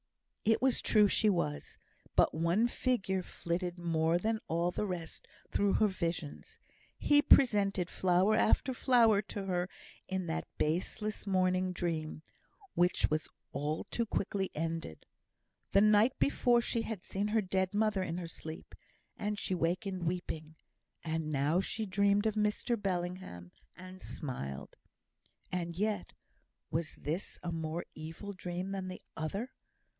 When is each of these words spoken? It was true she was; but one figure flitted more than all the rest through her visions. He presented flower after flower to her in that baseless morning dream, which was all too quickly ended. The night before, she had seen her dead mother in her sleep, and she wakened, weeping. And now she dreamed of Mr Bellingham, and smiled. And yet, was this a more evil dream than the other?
It 0.45 0.59
was 0.63 0.81
true 0.81 1.07
she 1.07 1.29
was; 1.29 1.77
but 2.15 2.33
one 2.33 2.67
figure 2.67 3.21
flitted 3.21 3.77
more 3.77 4.17
than 4.17 4.39
all 4.47 4.71
the 4.71 4.87
rest 4.87 5.27
through 5.49 5.73
her 5.73 5.87
visions. 5.87 6.57
He 6.97 7.21
presented 7.21 7.87
flower 7.87 8.35
after 8.35 8.73
flower 8.73 9.21
to 9.21 9.45
her 9.45 9.69
in 10.09 10.25
that 10.25 10.47
baseless 10.57 11.27
morning 11.27 11.71
dream, 11.71 12.23
which 12.73 13.09
was 13.11 13.29
all 13.53 13.85
too 13.91 14.05
quickly 14.07 14.49
ended. 14.55 15.05
The 15.71 15.81
night 15.81 16.17
before, 16.17 16.59
she 16.61 16.81
had 16.81 17.03
seen 17.03 17.27
her 17.29 17.41
dead 17.41 17.71
mother 17.73 18.01
in 18.01 18.17
her 18.17 18.27
sleep, 18.27 18.73
and 19.15 19.37
she 19.37 19.53
wakened, 19.53 20.07
weeping. 20.07 20.55
And 21.03 21.31
now 21.31 21.61
she 21.61 21.85
dreamed 21.85 22.25
of 22.25 22.33
Mr 22.33 22.81
Bellingham, 22.81 23.51
and 23.77 24.01
smiled. 24.01 24.75
And 25.51 25.77
yet, 25.77 26.13
was 26.71 26.95
this 26.95 27.39
a 27.43 27.51
more 27.51 27.85
evil 27.93 28.33
dream 28.33 28.71
than 28.71 28.87
the 28.87 29.03
other? 29.15 29.51